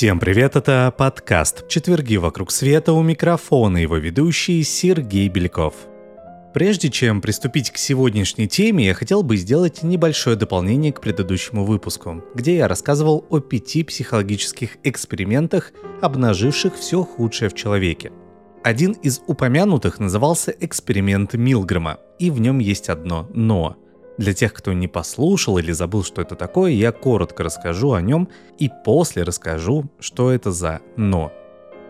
Всем 0.00 0.18
привет, 0.18 0.56
это 0.56 0.94
подкаст 0.96 1.68
«Четверги 1.68 2.16
вокруг 2.16 2.52
света» 2.52 2.94
у 2.94 3.02
микрофона 3.02 3.76
его 3.76 3.98
ведущий 3.98 4.62
Сергей 4.62 5.28
Беляков. 5.28 5.74
Прежде 6.54 6.88
чем 6.88 7.20
приступить 7.20 7.70
к 7.70 7.76
сегодняшней 7.76 8.48
теме, 8.48 8.86
я 8.86 8.94
хотел 8.94 9.22
бы 9.22 9.36
сделать 9.36 9.82
небольшое 9.82 10.36
дополнение 10.36 10.90
к 10.90 11.02
предыдущему 11.02 11.66
выпуску, 11.66 12.24
где 12.34 12.56
я 12.56 12.66
рассказывал 12.66 13.26
о 13.28 13.40
пяти 13.40 13.84
психологических 13.84 14.78
экспериментах, 14.84 15.72
обнаживших 16.00 16.76
все 16.76 17.04
худшее 17.04 17.50
в 17.50 17.54
человеке. 17.54 18.10
Один 18.64 18.92
из 18.92 19.20
упомянутых 19.26 19.98
назывался 19.98 20.50
эксперимент 20.58 21.34
Милгрэма, 21.34 21.98
и 22.18 22.30
в 22.30 22.40
нем 22.40 22.58
есть 22.58 22.88
одно 22.88 23.28
«но». 23.34 23.76
Для 24.20 24.34
тех, 24.34 24.52
кто 24.52 24.74
не 24.74 24.86
послушал 24.86 25.56
или 25.56 25.72
забыл, 25.72 26.04
что 26.04 26.20
это 26.20 26.34
такое, 26.34 26.72
я 26.72 26.92
коротко 26.92 27.42
расскажу 27.42 27.94
о 27.94 28.02
нем 28.02 28.28
и 28.58 28.70
после 28.84 29.22
расскажу, 29.22 29.86
что 29.98 30.30
это 30.30 30.52
за 30.52 30.82
«но». 30.98 31.32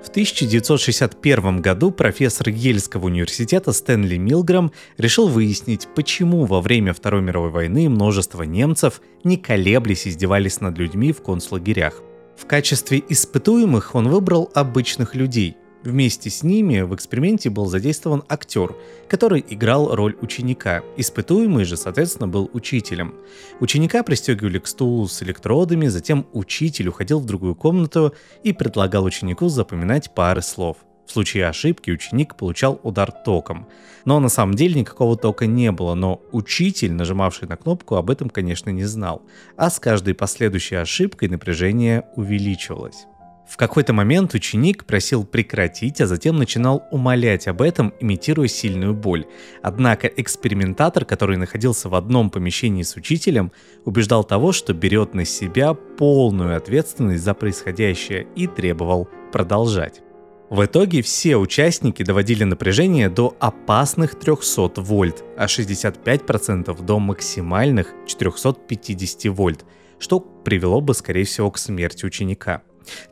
В 0.01 0.11
1961 0.11 1.61
году 1.61 1.91
профессор 1.91 2.51
Ельского 2.51 3.07
университета 3.07 3.73
Стэнли 3.73 4.17
Милграм 4.17 4.71
решил 4.97 5.27
выяснить, 5.27 5.89
почему 5.97 6.45
во 6.45 6.61
время 6.61 6.95
Второй 6.95 7.21
мировой 7.21 7.51
войны 7.51 7.89
множество 7.89 8.45
немцев, 8.45 9.01
не 9.25 9.37
колеблясь, 9.37 10.07
издевались 10.07 10.61
над 10.61 10.79
людьми 10.79 11.13
в 11.13 11.23
концлагерях. 11.23 12.01
В 12.37 12.47
качестве 12.47 13.03
испытуемых 13.09 13.97
он 13.97 14.09
выбрал 14.09 14.49
обычных 14.55 15.17
людей, 15.17 15.57
Вместе 15.83 16.29
с 16.29 16.43
ними 16.43 16.83
в 16.83 16.95
эксперименте 16.95 17.49
был 17.49 17.65
задействован 17.65 18.23
актер, 18.29 18.77
который 19.09 19.43
играл 19.49 19.95
роль 19.95 20.15
ученика. 20.21 20.83
Испытуемый 20.99 21.65
же, 21.65 21.79
соответственно, 21.79 22.29
был 22.29 22.51
учителем. 22.53 23.15
Ученика 23.61 24.03
пристегивали 24.03 24.59
к 24.59 24.67
стулу 24.67 25.09
с 25.09 25.23
электродами, 25.23 25.87
затем 25.87 26.27
учитель 26.35 26.89
уходил 26.89 27.21
в 27.21 27.25
другую 27.25 27.55
комнату 27.55 28.15
и 28.43 28.53
предлагал 28.53 29.05
ученику 29.05 29.49
запоминать 29.49 30.15
пары 30.15 30.43
слов. 30.43 30.77
В 31.07 31.13
случае 31.13 31.49
ошибки 31.49 31.91
ученик 31.91 32.37
получал 32.37 32.79
удар 32.83 33.11
током. 33.11 33.67
Но 34.05 34.21
на 34.21 34.29
самом 34.29 34.55
деле 34.55 34.81
никакого 34.81 35.17
тока 35.17 35.47
не 35.47 35.73
было, 35.73 35.95
но 35.95 36.21
учитель, 36.31 36.93
нажимавший 36.93 37.49
на 37.49 37.57
кнопку, 37.57 37.97
об 37.97 38.11
этом, 38.11 38.29
конечно, 38.29 38.69
не 38.71 38.85
знал. 38.85 39.23
А 39.57 39.71
с 39.71 39.81
каждой 39.81 40.15
последующей 40.15 40.77
ошибкой 40.77 41.31
напряжение 41.31 42.05
увеличивалось. 42.17 43.07
В 43.51 43.57
какой-то 43.57 43.93
момент 43.93 44.33
ученик 44.35 44.85
просил 44.85 45.25
прекратить, 45.25 46.01
а 46.01 46.07
затем 46.07 46.37
начинал 46.37 46.85
умолять 46.93 47.49
об 47.49 47.63
этом, 47.63 47.93
имитируя 47.99 48.47
сильную 48.47 48.95
боль. 48.95 49.27
Однако 49.61 50.07
экспериментатор, 50.07 51.05
который 51.05 51.37
находился 51.37 51.89
в 51.89 51.97
одном 51.97 52.31
помещении 52.31 52.85
с 52.85 52.95
учителем, 52.95 53.51
убеждал 53.85 54.23
того, 54.23 54.53
что 54.53 54.73
берет 54.73 55.15
на 55.15 55.25
себя 55.25 55.75
полную 55.75 56.57
ответственность 56.57 57.25
за 57.25 57.35
происходящее 57.35 58.29
и 58.37 58.47
требовал 58.47 59.09
продолжать. 59.33 60.01
В 60.49 60.65
итоге 60.65 61.03
все 61.03 61.37
участники 61.37 62.05
доводили 62.05 62.45
напряжение 62.45 63.11
до 63.11 63.37
опасных 63.41 64.17
300 64.17 64.81
вольт, 64.81 65.25
а 65.37 65.47
65% 65.47 66.85
до 66.85 66.99
максимальных 67.01 67.95
450 68.07 69.33
вольт, 69.35 69.65
что 69.99 70.21
привело 70.21 70.81
бы, 70.81 70.95
скорее 70.95 71.25
всего, 71.25 71.51
к 71.51 71.59
смерти 71.59 72.07
ученика. 72.07 72.63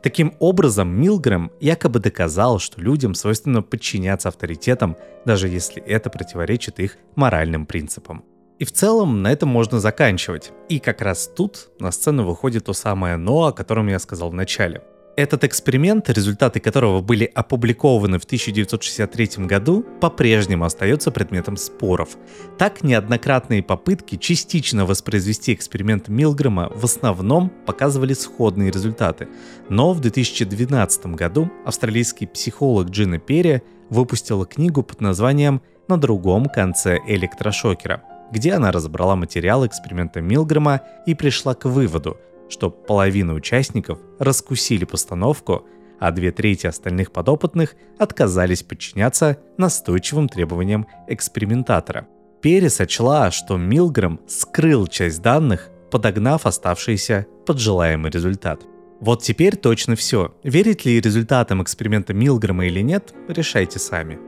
Таким 0.01 0.35
образом, 0.39 0.89
Милгрэм 0.89 1.51
якобы 1.59 1.99
доказал, 1.99 2.59
что 2.59 2.81
людям 2.81 3.13
свойственно 3.13 3.61
подчиняться 3.61 4.29
авторитетам, 4.29 4.97
даже 5.25 5.47
если 5.47 5.81
это 5.81 6.09
противоречит 6.09 6.79
их 6.79 6.97
моральным 7.15 7.65
принципам. 7.65 8.23
И 8.59 8.65
в 8.65 8.71
целом 8.71 9.21
на 9.21 9.31
этом 9.31 9.49
можно 9.49 9.79
заканчивать. 9.79 10.51
И 10.67 10.79
как 10.79 11.01
раз 11.01 11.27
тут 11.33 11.69
на 11.79 11.91
сцену 11.91 12.25
выходит 12.25 12.65
то 12.65 12.73
самое 12.73 13.15
«но», 13.15 13.45
о 13.45 13.53
котором 13.53 13.87
я 13.87 13.99
сказал 13.99 14.31
в 14.31 14.33
начале– 14.33 14.81
этот 15.15 15.43
эксперимент, 15.43 16.09
результаты 16.09 16.59
которого 16.59 17.01
были 17.01 17.25
опубликованы 17.25 18.19
в 18.19 18.23
1963 18.23 19.45
году, 19.45 19.85
по-прежнему 19.99 20.65
остается 20.65 21.11
предметом 21.11 21.57
споров. 21.57 22.17
Так, 22.57 22.83
неоднократные 22.83 23.61
попытки 23.61 24.15
частично 24.15 24.85
воспроизвести 24.85 25.53
эксперимент 25.53 26.07
Милгрэма 26.07 26.71
в 26.73 26.85
основном 26.85 27.51
показывали 27.65 28.13
сходные 28.13 28.71
результаты. 28.71 29.27
Но 29.67 29.93
в 29.93 29.99
2012 29.99 31.07
году 31.07 31.51
австралийский 31.65 32.25
психолог 32.25 32.89
Джина 32.89 33.19
Перри 33.19 33.61
выпустила 33.89 34.45
книгу 34.45 34.83
под 34.83 35.01
названием 35.01 35.61
«На 35.87 35.97
другом 35.97 36.45
конце 36.45 36.99
электрошокера», 37.07 38.03
где 38.31 38.53
она 38.53 38.71
разобрала 38.71 39.15
материал 39.15 39.65
эксперимента 39.65 40.21
Милгрэма 40.21 40.81
и 41.05 41.13
пришла 41.13 41.55
к 41.55 41.65
выводу– 41.65 42.17
что 42.49 42.69
половина 42.69 43.33
участников 43.33 43.99
раскусили 44.19 44.85
постановку, 44.85 45.65
а 45.99 46.11
две 46.11 46.31
трети 46.31 46.67
остальных 46.67 47.11
подопытных 47.11 47.75
отказались 47.97 48.63
подчиняться 48.63 49.37
настойчивым 49.57 50.29
требованиям 50.29 50.87
экспериментатора. 51.07 52.07
Перри 52.41 52.69
сочла, 52.69 53.31
что 53.31 53.57
Милгрэм 53.57 54.21
скрыл 54.27 54.87
часть 54.87 55.21
данных, 55.21 55.69
подогнав 55.91 56.45
оставшиеся 56.45 57.27
под 57.45 57.59
желаемый 57.59 58.11
результат. 58.11 58.61
Вот 59.01 59.23
теперь 59.23 59.55
точно 59.55 59.95
все. 59.95 60.35
Верить 60.43 60.85
ли 60.85 60.99
результатам 60.99 61.63
эксперимента 61.63 62.13
Милгрэма 62.13 62.65
или 62.67 62.81
нет, 62.81 63.13
решайте 63.27 63.79
сами. 63.79 64.19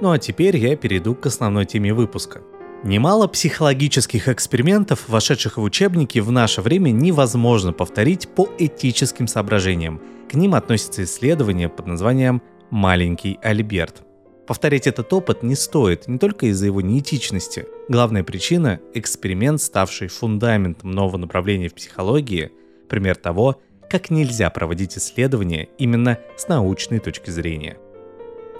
Ну 0.00 0.10
а 0.10 0.18
теперь 0.18 0.56
я 0.56 0.76
перейду 0.76 1.14
к 1.14 1.26
основной 1.26 1.66
теме 1.66 1.92
выпуска– 1.94 2.40
Немало 2.84 3.28
психологических 3.28 4.28
экспериментов, 4.28 5.08
вошедших 5.08 5.56
в 5.56 5.62
учебники, 5.62 6.18
в 6.18 6.32
наше 6.32 6.62
время 6.62 6.90
невозможно 6.90 7.72
повторить 7.72 8.28
по 8.28 8.48
этическим 8.58 9.28
соображениям. 9.28 10.02
К 10.28 10.34
ним 10.34 10.56
относятся 10.56 11.04
исследования 11.04 11.68
под 11.68 11.86
названием 11.86 12.42
«Маленький 12.70 13.38
Альберт». 13.40 14.02
Повторять 14.48 14.88
этот 14.88 15.12
опыт 15.12 15.44
не 15.44 15.54
стоит 15.54 16.08
не 16.08 16.18
только 16.18 16.46
из-за 16.46 16.66
его 16.66 16.80
неэтичности. 16.80 17.66
Главная 17.88 18.24
причина– 18.24 18.80
эксперимент, 18.94 19.62
ставший 19.62 20.08
фундаментом 20.08 20.90
нового 20.90 21.18
направления 21.18 21.68
в 21.68 21.74
психологии, 21.74 22.50
пример 22.88 23.14
того, 23.14 23.60
как 23.88 24.10
нельзя 24.10 24.50
проводить 24.50 24.98
исследования 24.98 25.68
именно 25.78 26.18
с 26.36 26.48
научной 26.48 26.98
точки 26.98 27.30
зрения– 27.30 27.76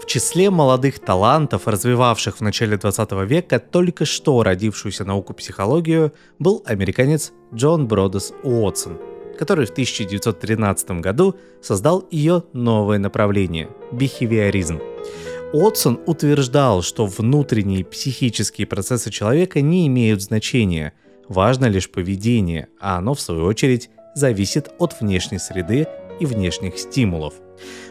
в 0.03 0.07
числе 0.07 0.51
молодых 0.51 0.99
талантов, 0.99 1.69
развивавших 1.69 2.39
в 2.39 2.41
начале 2.41 2.77
20 2.77 3.13
века 3.25 3.61
только 3.61 4.05
что 4.05 4.43
родившуюся 4.43 5.05
науку 5.05 5.33
психологию, 5.33 6.13
был 6.41 6.61
американец 6.67 7.33
Джон 7.55 7.87
Бродес 7.87 8.33
Уотсон, 8.43 8.99
который 9.39 9.65
в 9.65 9.71
1913 9.71 10.91
году 11.01 11.37
создал 11.63 12.09
ее 12.11 12.43
новое 12.53 12.99
направление– 12.99 13.69
бихевиоризм. 13.93 14.81
Уотсон 15.53 16.01
утверждал, 16.07 16.83
что 16.83 17.07
внутренние 17.07 17.85
психические 17.85 18.67
процессы 18.67 19.09
человека 19.09 19.61
не 19.61 19.87
имеют 19.87 20.21
значения, 20.21 20.95
важно 21.29 21.67
лишь 21.67 21.89
поведение, 21.89 22.67
а 22.81 22.99
оно, 22.99 23.15
в 23.15 23.21
свою 23.21 23.45
очередь, 23.45 23.89
зависит 24.17 24.69
от 24.81 25.01
внешней 25.01 25.39
среды 25.39 25.87
и 26.23 26.27
внешних 26.27 26.79
стимулов– 26.79 27.35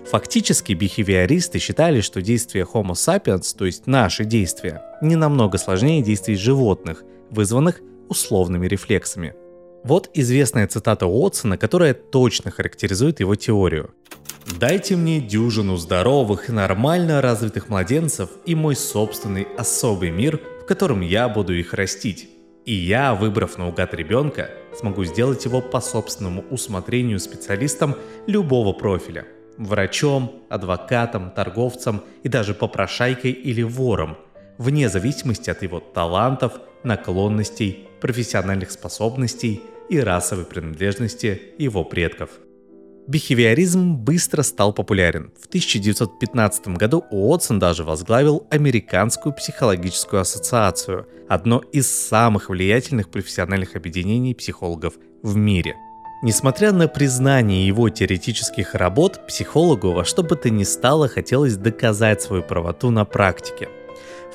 Фактически 0.06 0.74
бихевиористы 0.74 1.59
считали, 1.59 2.02
что 2.02 2.22
действия 2.22 2.68
Homo 2.72 2.94
sapiens, 2.94 3.56
то 3.58 3.66
есть 3.66 3.88
наши 3.88 4.25
действия, 4.25 4.81
не 5.02 5.16
намного 5.16 5.58
сложнее 5.58 6.02
действий 6.02 6.36
животных, 6.36 7.03
вызванных 7.30 7.81
условными 8.09 8.68
рефлексами. 8.68 9.36
Вот 9.84 10.09
известная 10.14 10.68
цитата 10.68 11.08
Уотсона, 11.08 11.58
которая 11.58 11.94
точно 11.94 12.52
характеризует 12.52 13.20
его 13.20 13.36
теорию. 13.36 13.91
«Дайте 14.59 14.96
мне 14.96 15.22
дюжину 15.22 15.78
здоровых 15.78 16.50
и 16.50 16.52
нормально 16.52 17.22
развитых 17.22 17.70
младенцев 17.70 18.29
и 18.46 18.53
мой 18.53 18.76
собственный 18.76 19.47
особый 19.58 20.11
мир, 20.11 20.41
в 20.64 20.66
котором 20.66 21.02
я 21.02 21.29
буду 21.29 21.53
их 21.53 21.73
растить. 21.73 22.29
И 22.66 22.73
я, 22.73 23.16
выбрав 23.16 23.58
наугад 23.58 23.93
ребенка, 23.93 24.49
смогу 24.78 25.03
сделать 25.03 25.46
его 25.46 25.61
по 25.61 25.81
собственному 25.81 26.43
усмотрению 26.49 27.19
специалистом 27.19 27.96
любого 28.28 28.73
профиля– 28.73 29.25
врачом, 29.58 30.43
адвокатом, 30.49 31.31
торговцем 31.31 32.03
и 32.23 32.29
даже 32.29 32.53
попрошайкой 32.53 33.31
или 33.31 33.63
вором, 33.63 34.17
вне 34.58 34.90
зависимости 34.90 35.49
от 35.49 35.63
его 35.63 35.79
талантов, 35.79 36.59
наклонностей, 36.84 37.87
профессиональных 37.99 38.72
способностей 38.72 39.61
и 39.90 39.99
расовой 39.99 40.46
принадлежности 40.46 41.41
его 41.57 41.84
предков. 41.84 42.29
Бихевиоризм 43.08 43.96
быстро 43.96 44.44
стал 44.44 44.74
популярен. 44.74 45.32
В 45.40 45.48
1915 45.48 46.68
году 46.70 47.03
Уотсон 47.12 47.59
даже 47.59 47.84
возглавил 47.84 48.48
Американскую 48.50 49.34
психологическую 49.34 50.22
ассоциацию, 50.22 51.08
одно 51.28 51.59
из 51.59 51.90
самых 51.90 52.50
влиятельных 52.50 53.09
профессиональных 53.09 53.76
объединений 53.76 54.36
психологов 54.36 54.94
в 55.24 55.36
мире– 55.36 55.76
Несмотря 56.24 56.72
на 56.72 56.88
признание 56.88 57.66
его 57.66 57.90
теоретических 57.90 58.76
работ, 58.76 59.26
психологу 59.28 59.92
во 59.92 60.06
что 60.06 60.22
бы 60.22 60.36
то 60.36 60.52
ни 60.52 60.64
стало 60.64 61.08
хотелось 61.08 61.58
доказать 61.58 62.22
свою 62.22 62.44
правоту 62.44 62.92
на 62.92 63.06
практике. 63.06 63.70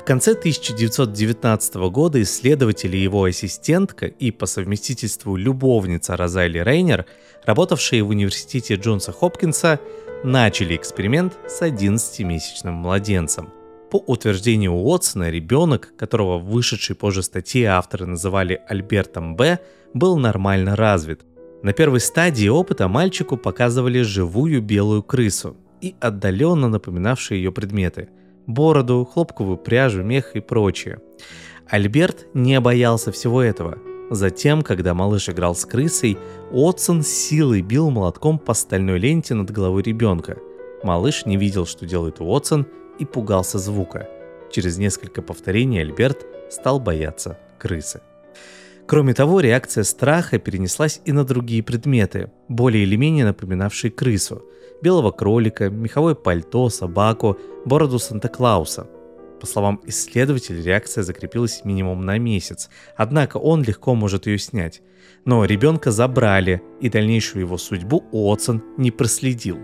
Конце 0.07 0.31
1919 0.31 1.75
года 1.91 2.21
исследователи 2.21 2.95
и 2.95 3.01
его 3.01 3.25
ассистентка 3.25 4.05
и 4.05 4.31
по 4.31 4.45
совместительству 4.45 5.35
любовница 5.35 6.15
Розайли 6.15 6.59
Рейнер, 6.59 7.05
работавшие 7.45 8.03
в 8.03 8.07
университете 8.07 8.75
Джонса 8.75 9.11
Хопкинса, 9.11 9.81
начали 10.23 10.77
эксперимент 10.77 11.37
с 11.49 11.61
11-месячным 11.61 12.71
младенцем. 12.71 13.49
По 13.91 13.97
утверждению 13.97 14.75
Уотсона, 14.75 15.29
ребенок, 15.29 15.91
которого 15.97 16.39
вышедшей 16.39 16.95
позже 16.95 17.21
статье 17.21 17.67
авторы 17.67 18.05
называли 18.05 18.61
Альбертом 18.69 19.35
Б., 19.35 19.59
был 19.93 20.15
нормально 20.15 20.77
развит. 20.77 21.25
На 21.63 21.73
первой 21.73 21.99
стадии 21.99 22.47
опыта 22.47 22.87
мальчику 22.87 23.35
показывали 23.35 24.03
живую 24.03 24.61
белую 24.61 25.03
крысу 25.03 25.57
и 25.81 25.95
отдаленно 25.99 26.69
напоминавшие 26.69 27.43
ее 27.43 27.51
предметы– 27.51 28.07
бороду, 28.47 29.05
хлопковую 29.05 29.57
пряжу, 29.57 30.03
мех 30.03 30.35
и 30.35 30.39
прочее. 30.39 30.99
Альберт 31.67 32.27
не 32.33 32.59
боялся 32.59 33.11
всего 33.11 33.41
этого. 33.41 33.77
Затем, 34.09 34.61
когда 34.61 34.93
малыш 34.93 35.29
играл 35.29 35.53
с 35.53 35.65
крысой, 35.65 36.17
Отсон 36.51 37.03
силой 37.03 37.61
бил 37.61 37.89
молотком 37.91 38.39
по 38.39 38.53
стальной 38.53 38.99
ленте 38.99 39.33
над 39.33 39.51
головой 39.51 39.83
ребенка. 39.83 40.37
Малыш 40.81 41.25
не 41.25 41.35
видел, 41.35 41.65
что 41.65 41.85
делает 41.85 42.21
Уотсон, 42.21 42.65
и 42.99 43.05
пугался 43.05 43.59
звука. 43.59 44.09
Через 44.49 44.77
несколько 44.77 45.21
повторений 45.21 45.81
Альберт 45.81 46.25
стал 46.49 46.79
бояться 46.79 47.37
крысы. 47.59 48.01
Кроме 48.87 49.13
того, 49.13 49.41
реакция 49.41 49.83
страха 49.83 50.39
перенеслась 50.39 51.01
и 51.03 51.11
на 51.11 51.25
другие 51.25 51.61
предметы, 51.61 52.31
более 52.47 52.83
или 52.83 52.95
менее 52.95 53.25
напоминавшие 53.25 53.91
крысу. 53.91 54.45
Белого 54.81 55.11
кролика, 55.11 55.69
меховое 55.69 56.15
пальто, 56.15 56.69
собаку, 56.69 57.37
бороду 57.65 57.99
Санта-Клауса. 57.99 58.87
По 59.41 59.45
словам 59.45 59.81
исследователей, 59.85 60.63
реакция 60.63 61.03
закрепилась 61.03 61.65
минимум 61.65 62.05
на 62.05 62.17
месяц, 62.17 62.69
однако 62.95 63.37
он 63.37 63.61
легко 63.61 63.93
может 63.93 64.25
ее 64.25 64.37
снять. 64.37 64.81
Но 65.25 65.43
ребенка 65.43 65.91
забрали, 65.91 66.61
и 66.79 66.89
дальнейшую 66.89 67.41
его 67.43 67.57
судьбу 67.57 68.05
Уотсон 68.13 68.63
не 68.77 68.91
проследил. 68.91 69.59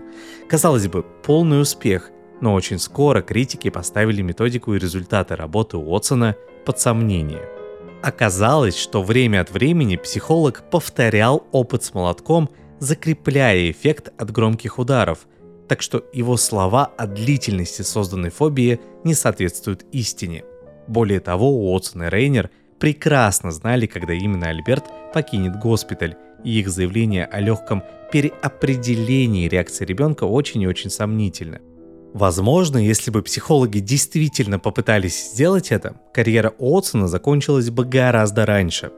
Казалось 0.50 0.86
бы, 0.88 1.02
полный 1.24 1.62
успех, 1.62 2.10
но 2.42 2.52
очень 2.52 2.78
скоро 2.78 3.22
критики 3.22 3.70
поставили 3.70 4.20
методику 4.20 4.74
и 4.74 4.78
результаты 4.78 5.34
работы 5.34 5.78
Уотсона 5.78 6.36
под 6.66 6.78
сомнение. 6.78 7.63
Оказалось, 8.04 8.76
что 8.76 9.02
время 9.02 9.40
от 9.40 9.50
времени 9.50 9.96
психолог 9.96 10.64
повторял 10.70 11.46
опыт 11.52 11.84
с 11.84 11.94
молотком, 11.94 12.50
закрепляя 12.78 13.70
эффект 13.70 14.12
от 14.18 14.30
громких 14.30 14.78
ударов, 14.78 15.20
так 15.68 15.80
что 15.80 16.04
его 16.12 16.36
слова 16.36 16.84
о 16.98 17.06
длительности 17.06 17.80
созданной 17.80 18.28
фобии 18.28 18.78
не 19.04 19.14
соответствуют 19.14 19.86
истине. 19.90 20.44
Более 20.86 21.20
того, 21.20 21.48
Уотсон 21.50 22.02
и 22.02 22.10
Рейнер 22.10 22.50
прекрасно 22.78 23.50
знали, 23.50 23.86
когда 23.86 24.12
именно 24.12 24.50
Альберт 24.50 24.84
покинет 25.14 25.58
госпиталь, 25.58 26.16
и 26.44 26.60
их 26.60 26.68
заявление 26.68 27.24
о 27.24 27.40
легком 27.40 27.82
переопределении 28.12 29.48
реакции 29.48 29.86
ребенка 29.86 30.24
очень 30.24 30.60
и 30.60 30.66
очень 30.66 30.90
сомнительно– 30.90 31.62
Возможно, 32.14 32.78
если 32.78 33.10
бы 33.10 33.22
психологи 33.22 33.80
действительно 33.80 34.60
попытались 34.60 35.32
сделать 35.32 35.72
это, 35.72 35.96
карьера 36.14 36.54
Уотсона 36.58 37.08
закончилась 37.08 37.70
бы 37.70 37.84
гораздо 37.84 38.46
раньше. 38.46 38.92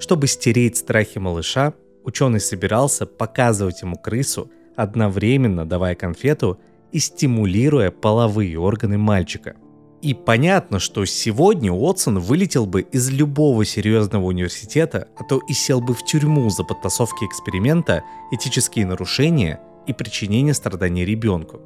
Чтобы 0.00 0.28
стереть 0.28 0.78
страхи 0.78 1.18
малыша, 1.18 1.74
ученый 2.04 2.40
собирался 2.40 3.04
показывать 3.04 3.82
ему 3.82 3.96
крысу, 3.96 4.50
одновременно 4.76 5.66
давая 5.66 5.94
конфету 5.94 6.58
и 6.90 7.00
стимулируя 7.00 7.90
половые 7.90 8.58
органы 8.58 8.96
мальчика. 8.96 9.56
И 10.00 10.14
понятно, 10.14 10.78
что 10.78 11.04
сегодня 11.04 11.70
Уотсон 11.70 12.18
вылетел 12.18 12.64
бы 12.64 12.80
из 12.80 13.10
любого 13.10 13.66
серьезного 13.66 14.24
университета, 14.24 15.08
а 15.18 15.24
то 15.24 15.38
и 15.48 15.52
сел 15.52 15.82
бы 15.82 15.92
в 15.92 16.02
тюрьму 16.06 16.48
за 16.48 16.64
подтасовки 16.64 17.26
эксперимента, 17.26 18.04
этические 18.32 18.86
нарушения 18.86 19.60
и 19.86 19.92
причинение 19.92 20.54
страданий 20.54 21.04
ребенку. 21.04 21.60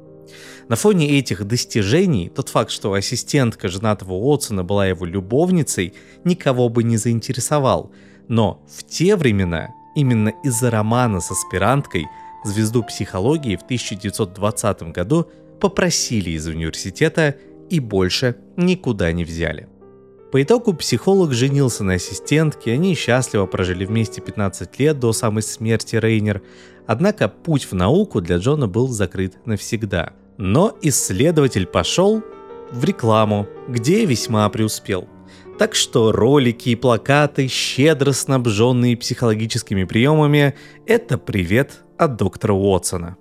На 0.67 0.75
фоне 0.75 1.17
этих 1.17 1.45
достижений, 1.45 2.29
тот 2.29 2.49
факт, 2.49 2.71
что 2.71 2.93
ассистентка 2.93 3.69
женатого 3.69 4.13
Уотсона 4.13 4.63
была 4.63 4.87
его 4.87 5.05
любовницей, 5.05 5.93
никого 6.23 6.69
бы 6.69 6.83
не 6.83 6.97
заинтересовал. 6.97 7.91
Но 8.27 8.63
в 8.67 8.83
те 8.83 9.15
времена, 9.15 9.69
именно 9.95 10.29
из-за 10.43 10.69
романа 10.69 11.19
с 11.19 11.31
аспиранткой, 11.31 12.07
звезду 12.43 12.83
психологии 12.83 13.55
в 13.55 13.63
1920 13.63 14.83
году 14.91 15.27
попросили 15.59 16.31
из 16.31 16.47
университета 16.47 17.35
и 17.69 17.79
больше 17.79 18.37
никуда 18.55 19.11
не 19.11 19.23
взяли. 19.23 19.67
По 20.31 20.43
итогу 20.43 20.73
психолог 20.73 21.33
женился 21.33 21.83
на 21.83 21.93
ассистентке, 21.93 22.73
они 22.73 22.93
счастливо 22.93 23.47
прожили 23.47 23.83
вместе 23.83 24.21
15 24.21 24.79
лет 24.79 24.99
до 24.99 25.11
самой 25.11 25.41
смерти 25.41 25.95
Рейнер, 25.95 26.43
однако 26.85 27.27
путь 27.27 27.65
в 27.65 27.73
науку 27.73 28.21
для 28.21 28.37
Джона 28.37 28.67
был 28.67 28.89
закрыт 28.89 29.37
навсегда. 29.45 30.13
Но 30.37 30.77
исследователь 30.83 31.65
пошел 31.65 32.23
в 32.71 32.83
рекламу, 32.83 33.47
где 33.67 34.05
весьма 34.05 34.47
преуспел. 34.49 35.09
Так 35.57 35.73
что 35.73 36.11
ролики 36.11 36.69
и 36.69 36.75
плакаты, 36.75 37.47
щедро 37.47 38.11
снабженные 38.11 38.95
психологическими 38.95 39.83
приемами, 39.83 40.53
это 40.85 41.17
привет 41.17 41.83
от 41.97 42.17
доктора 42.17 42.53
Уотсона. 42.53 43.17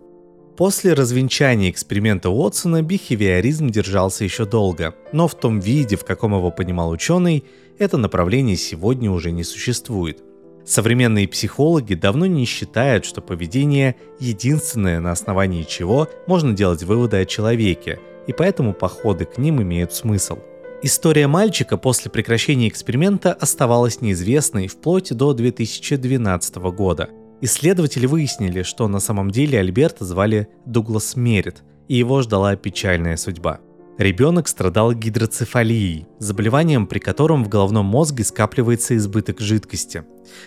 После 0.58 0.92
развенчания 0.92 1.70
эксперимента 1.70 2.30
Уотсона 2.30 2.82
бихевиоризм 2.82 3.68
держался 3.68 4.24
еще 4.24 4.44
долго, 4.44 4.96
но 5.12 5.28
в 5.28 5.36
том 5.36 5.60
виде, 5.60 5.94
в 5.94 6.04
каком 6.04 6.34
его 6.34 6.50
понимал 6.50 6.90
ученый, 6.90 7.44
это 7.78 7.96
направление 7.96 8.56
сегодня 8.56 9.08
уже 9.08 9.30
не 9.30 9.44
существует. 9.44 10.20
Современные 10.66 11.28
психологи 11.28 11.94
давно 11.94 12.26
не 12.26 12.44
считают, 12.44 13.04
что 13.04 13.20
поведение 13.20 13.94
единственное, 14.18 14.98
на 14.98 15.12
основании 15.12 15.62
чего 15.62 16.08
можно 16.26 16.52
делать 16.54 16.82
выводы 16.82 17.18
о 17.18 17.24
человеке, 17.24 18.00
и 18.26 18.32
поэтому 18.32 18.74
походы 18.74 19.26
к 19.26 19.38
ним 19.38 19.62
имеют 19.62 19.92
смысл. 19.92 20.38
История 20.82 21.28
мальчика 21.28 21.76
после 21.76 22.10
прекращения 22.10 22.66
эксперимента 22.66 23.32
оставалась 23.32 24.00
неизвестной 24.00 24.66
вплоть 24.66 25.12
до 25.12 25.34
2012 25.34 26.56
года– 26.56 27.10
Исследователи 27.40 28.06
выяснили, 28.06 28.62
что 28.62 28.88
на 28.88 28.98
самом 28.98 29.30
деле 29.30 29.60
Альберта 29.60 30.04
звали 30.04 30.48
Дуглас 30.66 31.14
Мерит, 31.14 31.62
и 31.86 31.94
его 31.96 32.20
ждала 32.22 32.56
печальная 32.56 33.16
судьба. 33.16 33.60
Ребенок 33.96 34.46
страдал 34.48 34.92
гидроцефалией, 34.92 36.06
заболеванием, 36.18 36.86
при 36.86 36.98
котором 36.98 37.44
в 37.44 37.48
головном 37.48 37.86
мозге 37.86 38.24
скапливается 38.24 38.96
избыток 38.96 39.40
жидкости. 39.40 40.04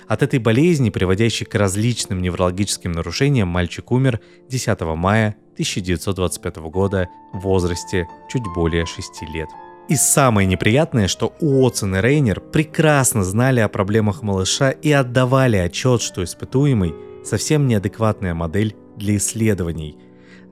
От 0.08 0.24
этой 0.24 0.40
болезни, 0.40 0.90
приводящей 0.90 1.46
к 1.46 1.56
различным 1.56 2.22
неврологическим 2.22 2.92
нарушениям, 2.92 3.48
мальчик 3.48 3.92
умер 3.92 4.22
10 4.50 4.82
мая 4.96 5.36
1925 5.54 6.58
года 6.58 7.10
в 7.34 7.40
возрасте 7.40 8.08
чуть 8.32 8.44
более 8.56 8.86
6 8.86 9.22
лет. 9.34 9.50
И 9.92 9.98
самое 9.98 10.48
неприятное, 10.48 11.10
что 11.10 11.34
Уотсон 11.42 11.98
и 11.98 12.00
Рейнер 12.00 12.40
прекрасно 12.40 13.26
знали 13.26 13.60
о 13.60 13.68
проблемах 13.68 14.22
малыша 14.22 14.70
и 14.70 14.90
отдавали 14.90 15.58
отчет, 15.58 16.02
что 16.02 16.24
испытуемый 16.24 16.96
совсем 17.26 17.68
неадекватная 17.68 18.34
модель 18.34 18.74
для 18.96 19.18
исследований. 19.18 19.98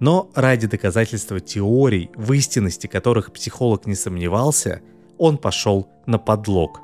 Но 0.01 0.29
ради 0.36 0.67
доказательства 0.67 1.39
теорий, 1.39 2.12
в 2.15 2.34
истинности 2.34 2.88
которых 2.88 3.31
психолог 3.31 3.86
не 3.86 3.96
сомневался, 3.96 4.81
он 5.17 5.38
пошел 5.38 5.88
на 6.05 6.17
подлог. 6.19 6.81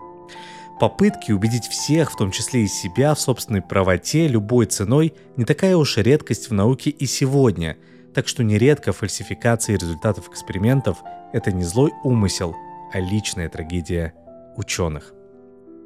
Попытки 0.80 1.34
убедить 1.34 1.66
всех, 1.66 2.14
в 2.14 2.16
том 2.16 2.32
числе 2.32 2.64
и 2.64 2.68
себя, 2.68 3.16
в 3.16 3.20
собственной 3.20 3.64
правоте 3.64 4.30
любой 4.30 4.68
ценой 4.68 5.14
не 5.36 5.44
такая 5.44 5.76
уж 5.76 5.98
редкость 5.98 6.50
в 6.50 6.54
науке 6.54 6.90
и 6.90 7.06
сегодня– 7.06 7.76
так 8.16 8.30
что 8.30 8.44
нередко 8.44 8.94
фальсификации 8.94 9.74
результатов 9.74 10.30
экспериментов– 10.30 11.04
это 11.34 11.52
не 11.52 11.64
злой 11.66 11.92
умысел, 12.04 12.56
а 12.94 13.00
личная 13.00 13.50
трагедия 13.50 14.14
ученых. 14.56 15.14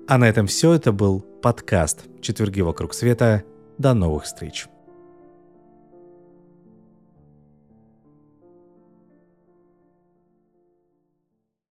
А 0.07 0.17
на 0.19 0.29
этом 0.29 0.45
все. 0.45 0.73
Это 0.73 0.91
был 0.91 1.21
подкаст 1.21 2.05
«Четверги 2.21 2.61
вокруг 2.61 2.93
света». 2.93 3.43
До 3.79 3.95
новых 3.95 4.25
встреч! 4.25 4.67